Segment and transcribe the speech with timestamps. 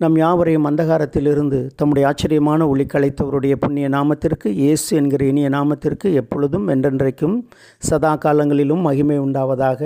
[0.00, 7.36] நம் யாவரையும் அந்தகாரத்திலிருந்து தம்முடைய ஆச்சரியமான ஒளி கலைத்தவருடைய புண்ணிய நாமத்திற்கு இயேசு என்கிற இனிய நாமத்திற்கு எப்பொழுதும் என்றென்றைக்கும்
[7.78, 9.80] சதா காலங்களிலும் மகிமை உண்டாவதாக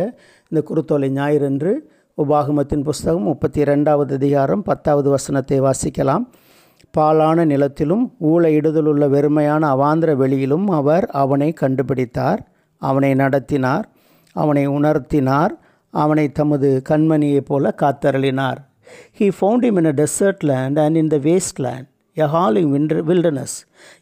[0.53, 1.73] இந்த குருத்தோலை ஞாயிறன்று
[2.19, 6.25] உபாகமத்தின் புஸ்தகம் முப்பத்தி இரண்டாவது அதிகாரம் பத்தாவது வசனத்தை வாசிக்கலாம்.
[6.91, 12.39] பாலான நிலத்திலும் ஊழையிடுதலுள்ள வெறுமையான அவாந்திர வெளியிலும் அவர் அவனை கண்டுபிடித்தார்.
[12.83, 13.89] அவனை நடத்தினார்
[14.37, 15.55] அவனை உணர்த்தினார்
[15.95, 18.59] அவனை தமது கண்மணியைப் போல காத்தருளினார்.
[19.13, 22.71] He found him in a desert land and in the wasteland, a howling
[23.11, 23.53] wilderness.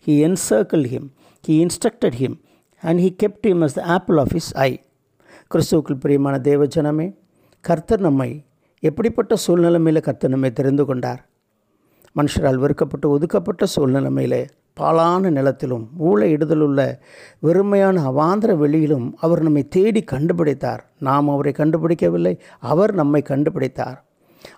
[0.01, 1.05] He encircled him,
[1.45, 2.35] he instructed him,
[2.83, 4.77] and he kept him as the apple of his eye.
[5.51, 7.07] கிறிஸ்துவுக்குள் பிரியமான தேவஜனமே
[7.65, 8.31] கர்த்தர் நம்மை
[8.83, 11.21] எப்படிப்பட்ட சூழ்நிலைமையில் கர்த்தர் நம்மை தெரிந்து கொண்டார்
[12.17, 14.41] மனுஷரால் வெறுக்கப்பட்டு ஒதுக்கப்பட்ட சூழ்நிலைமையில்
[14.77, 16.81] பாலான நிலத்திலும் ஊழ இடுதலுள்ள
[17.43, 22.35] வெறுமையான அவாந்திர வெளியிலும் அவர் நம்மை தேடி கண்டுபிடித்தார் நாம் அவரை கண்டுபிடிக்கவில்லை
[22.73, 23.99] அவர் நம்மை கண்டுபிடித்தார்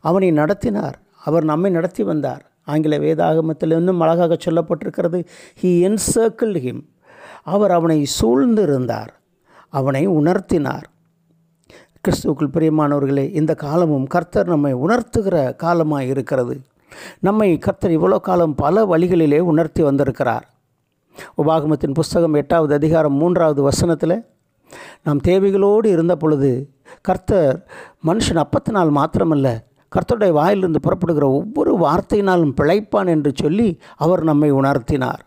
[0.01, 0.99] அவனை நடத்தினார்.
[1.25, 2.43] அவர் நம்மை நடத்தி வந்தார்.
[2.65, 5.19] ஆங்கில வேதாகமத்தில் இன்னும் அழகாக சொல்லப்பட்டிருக்கிறது
[5.63, 6.83] ஹி என்சர்க்கிள் ஹிம்
[7.43, 9.13] அவர் அவனை சூழ்ந்து இருந்தார்
[9.69, 10.87] அவனை உணர்த்தினார்.
[12.05, 16.61] கிறிஸ்துவுக்குள் பிரியமானவர்களே இந்த காலமும் கர்த்தர் நம்மை உணர்த்துகிற காலமாக இருக்கிறது.
[17.21, 20.47] நம்மை கர்த்தர் இவ்வளோ காலம் பல வழிகளிலே உணர்த்தி வந்திருக்கிறார்.
[21.39, 24.25] உபாகமத்தின் புஸ்தகம் எட்டாவது அதிகாரம் மூன்றாவது வசனத்தில்
[25.05, 26.51] நாம் தேவைகளோடு இருந்த பொழுது
[27.03, 27.67] கர்த்தர்
[28.07, 35.21] மனுஷன் அப்பத்தினால் மாத்திரமல்ல கர்த்தருடைய வாயிலிருந்து புறப்படுகிற ஒவ்வொரு வார்த்தையினாலும் பிழைப்பான் என்று சொல்லி அவர் நம்மை உணர்த்தினார்.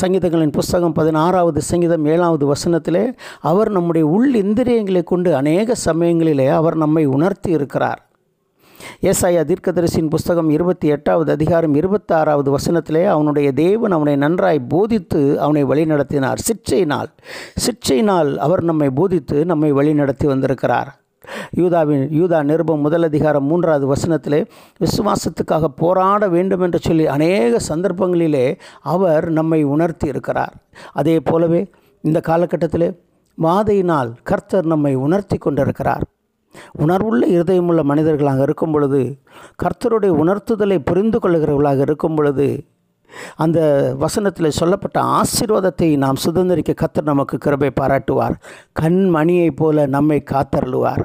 [0.00, 7.06] சங்கீதங்களின் புஸ்தகம் பதினாறாவது சங்கீதம் ஏழாவது வசனத்திலே அவர் நம்முடைய உள் இந்திரியங்களை கொண்டு அநேக சமயங்களிலே அவர் நம்மை
[7.06, 8.03] உணர்த்தி இருக்கிறார்.
[9.02, 16.36] ஏசாயா தீர்க்கதரிசியின் புஸ்தகம் இருபத்தி எட்டாவது அதிகாரம் இருபத்தாறாவது வசனத்திலே அவனுடைய தேவன் அவனை நன்றாய் போதித்து அவனை வழிநடத்தினார்.
[16.48, 17.06] சிற்சையினால்
[17.66, 21.00] சிற்சையினால் அவர் நம்மை போதித்து நம்மை வழிநடத்தி வந்திருக்கிறார்.
[21.50, 24.46] யூதாவின் யூதா நிருபம் முதல் அதிகாரம் மூன்றாவது வசனத்திலே
[24.80, 30.54] விசுவாசத்துக்காக போராட வேண்டும் என்று சொல்லி அநேக சந்தர்ப்பங்களிலே அவர் நம்மை உணர்த்தி இருக்கிறார்.
[30.92, 31.70] அதே போலவே
[32.00, 32.98] இந்த காலகட்டத்திலே
[33.42, 36.04] மாதையினால் கர்த்தர் நம்மை உணர்த்தி கொண்டிருக்கிறார்.
[36.72, 39.18] உணர்வுள்ள இருதயமுள்ள மனிதர்களாக இருக்கும் பொழுது
[39.62, 42.64] கர்த்தருடைய உணர்த்துதலை புரிந்து கொள்கிறவர்களாக இருக்கும் பொழுது
[43.36, 43.58] அந்த
[43.98, 48.34] வசனத்தில் சொல்லப்பட்ட ஆசீர்வாதத்தை நாம் சுதந்திரிக்க கர்த்தர் நமக்கு கிருபை பாராட்டுவார்.
[48.80, 51.02] கண்மணியைப் போல நம்மை காத்தருளுவார்.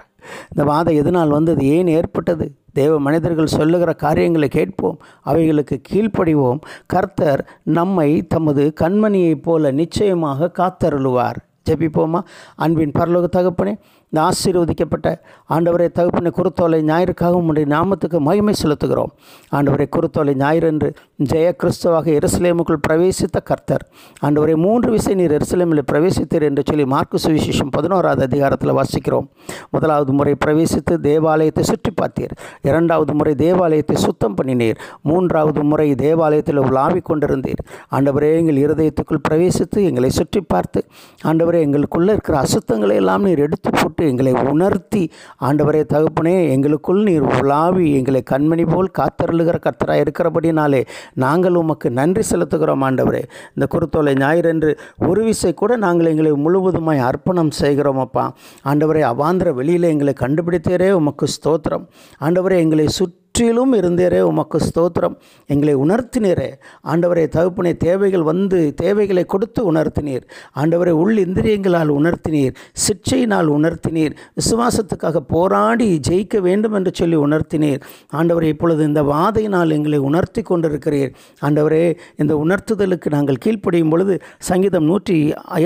[0.56, 1.66] இந்த வாதம் எதனால் வந்தது?
[1.66, 2.52] ஏன் ஏற்பட்டது?
[2.74, 6.60] தேவ மனிதர்கள் சொல்லுகிற காரியங்களை கேட்போம் அவைகளுக்கு கீழ்ப்படிவோம்.
[6.86, 11.36] கர்த்தர் நம்மை தமது கண்மணியைப் போல நிச்சயமாக காத்தருளுவார்.
[11.70, 12.20] ஜெபிப்போமா?
[12.56, 13.78] அன்பின் பரலோக தகப்பனே
[14.12, 15.08] இந்த ஆசீர்வதிக்கப்பட்ட
[15.56, 19.12] ஆண்டவரை தகப்பனை குருத்தோலை ஞாயிறுக்காக உம்முடைய நாமத்துக்கு மகிமை செலுத்துகிறோம்.
[19.58, 20.90] ஆண்டவரை குருத்தோலை ஞாயிறு என்று
[21.32, 23.84] ஜெய கிறிஸ்துவாக எருசலேமுக்குள் பிரவேசித்த கர்த்தர்.
[24.26, 29.28] ஆண்டவரை மூன்று விசை நீர் எருசலேமில் பிரவேசித்தீர் என்று சொல்லி மார்க்கு சுவிசேஷம் பதினோராவது அதிகாரத்தில் வாசிக்கிறோம்.
[29.76, 32.34] முதலாவது முறை பிரவேசித்து தேவாலயத்தை சுற்றி பார்த்தீர்.
[32.70, 34.80] இரண்டாவது முறை தேவாலயத்தை சுத்தம் பண்ணினீர்.
[35.12, 37.64] மூன்றாவது முறை தேவாலயத்தில் உலாவிக் கொண்டிருந்தீர்.
[37.98, 40.82] ஆண்டவரே எங்கள் இருதயத்துக்குள் பிரவேசித்து எங்களை சுற்றி பார்த்து
[41.30, 45.12] ஆண்டவரே எங்களுக்குள்ளே இருக்கிற அசுத்தங்களை எல்லாம் நீர் எடுத்து போட்டு எங்களை உணர்த்தி
[45.42, 52.84] ஆண்டவரே தகப்பனே எங்களுக்குள் நீர் உலாவி எங்களை கண்மணி போல் காத்தருளுகிற கர்த்தராக இருக்கிறபடினாலே நாங்கள் உமக்கு நன்றி செலுத்துகிறோம்
[52.84, 53.24] ஆண்டவரே.
[53.56, 54.78] இந்த குருத்தோலை ஞாயிறன்று
[55.08, 58.36] ஒரு விசை கூட நாங்கள் எங்களை முழுவதுமாய் அர்ப்பணம் செய்கிறோம் அப்பா.
[58.66, 61.88] ஆண்டவரே அவாந்திர வெளியில் எங்களை கண்டுபிடித்தேரே உமக்கு ஸ்தோத்திரம்.
[62.22, 65.14] ஆண்டவரே எங்களை சுற்றி சுற்றிலும் இருந்தேரே உமக்கு ஸ்தோத்திரம்.
[65.52, 66.48] எங்களை உணர்த்தினீரே.
[66.92, 70.24] ஆண்டவரை தகுப்பினை தேவைகள் வந்து தேவைகளை கொடுத்து உணர்த்தினீர்.
[70.62, 72.56] ஆண்டவரை உள் இந்திரியங்களால் உணர்த்தினீர்.
[72.86, 74.16] சிற்சையினால் உணர்த்தினீர்.
[74.40, 77.80] விசுவாசத்துக்காக போராடி ஜெயிக்க வேண்டும் என்று சொல்லி உணர்த்தினீர்.
[78.20, 81.14] ஆண்டவரை இப்பொழுது இந்த வாதையினால் எங்களை உணர்த்தி கொண்டிருக்கிறீர்.
[81.42, 81.86] ஆண்டவரே
[82.24, 84.18] இந்த உணர்த்துதலுக்கு நாங்கள் கீழ்ப்படியும் பொழுது
[84.50, 85.18] சங்கீதம் நூற்றி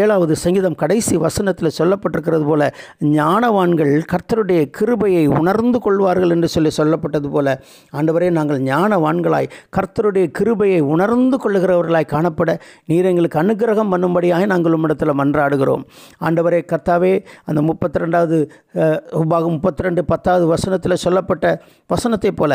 [0.04, 2.70] ஏழாவது சங்கீதம் கடைசி வசனத்தில் சொல்லப்பட்டிருக்கிறது போல
[3.18, 7.60] ஞானவான்கள் கர்த்தருடைய கிருபையை உணர்ந்து கொள்வார்கள் என்று சொல்லி சொல்லப்பட்டது போல
[7.98, 12.52] ஆண்டவரே நாங்கள் ஞானவான்களாய் கர்த்தருடைய கிருபையை உணர்ந்து கொள்ளுகிறவர்களாய் காணப்பட
[12.86, 15.84] நீர் எங்களுக்கு அனுகிரகம் பண்ணும்படியாக நாங்கள் உம்மிடத்தில் மன்றாடுகிறோம்.
[16.22, 17.14] ஆண்டவரே கர்த்தாவே
[17.46, 18.38] அந்த முப்பத்தி ரெண்டாவது
[19.22, 21.46] உபாகம் முப்பத்தி ரெண்டு பத்தாவது வசனத்தில் சொல்லப்பட்ட
[21.88, 22.52] வசனத்தைப் போல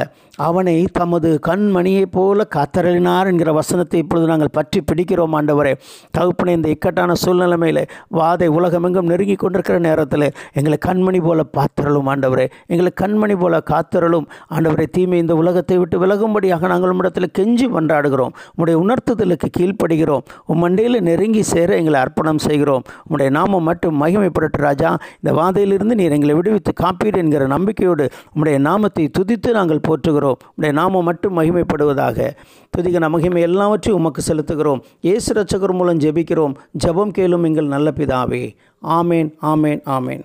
[0.48, 5.72] அவனை தமது கண்மணியைப் போல காத்தரளினார் என்கிற வசனத்தை இப்பொழுது நாங்கள் பற்றி பிடிக்கிறோம் ஆண்டவரே.
[6.16, 7.82] தகுப்பனை இந்த இக்கட்டான சூழ்நிலைமையில்
[8.18, 12.46] வாதை உலகமெங்கும் நெருங்கி கொண்டிருக்கிற நேரத்தில் எங்களை கண்மணி போல பாத்திரலும் ஆண்டவரே.
[12.66, 14.87] எங்களை கண்மணி போல காத்திரலும் ஆண்டவரை.
[14.88, 18.32] தீமை இந்த உலகத்தை விட்டு விலகும்படியாக நாங்கள் உம்மிடத்தில் கெஞ்சி மன்றாடுகிறோம்.
[18.52, 20.24] உம்முடைய உணர்த்துதலுக்கு கீழ்ப்படுகிறோம்.
[20.46, 22.82] உம் மண்டையில் நெருங்கி சேர எங்களை அர்ப்பணம் செய்கிறோம்.
[23.04, 24.98] உம்முடைய நாமம் மட்டும் மகிமைப்படட்டு ராஜா.
[25.20, 30.38] இந்த வாதையிலிருந்து நீர் எங்களை விடுவித்து காப்பீடு என்கிற நம்பிக்கையோடு உம்முடைய நாமத்தை துதித்து நாங்கள் போற்றுகிறோம்.
[30.50, 32.30] உம்முடைய நாமம் மட்டும் மகிமைப்படுவதாக.
[32.76, 34.82] துதிகன மகிமை எல்லாவற்றையும் உமக்கு செலுத்துகிறோம்.
[35.00, 36.56] இயேசு ரச்சகர் மூலம் ஜெபிக்கிறோம்.
[36.84, 38.44] ஜெபம் கேளும் எங்கள் நல்ல பிதாவே.
[38.82, 40.24] ஆமேன் ஆமேன் ஆமேன்.